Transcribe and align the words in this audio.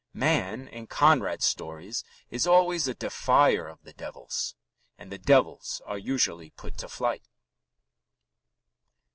Man 0.15 0.67
in 0.67 0.87
Mr. 0.87 0.89
Conrad's 0.89 1.45
stories 1.45 2.03
is 2.31 2.47
always 2.47 2.87
a 2.87 2.95
defier 2.95 3.67
of 3.67 3.83
the 3.83 3.93
devils, 3.93 4.55
and 4.97 5.11
the 5.11 5.19
devils 5.19 5.79
are 5.85 5.99
usually 5.99 6.49
put 6.49 6.75
to 6.79 6.89
flight. 6.89 7.29